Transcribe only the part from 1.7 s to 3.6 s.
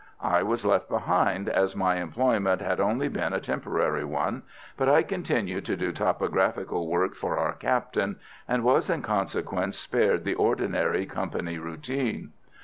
my employment had only been a